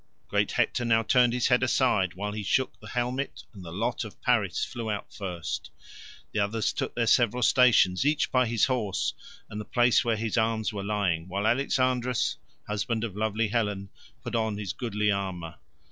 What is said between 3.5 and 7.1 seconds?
and the lot of Paris flew out first. The others took their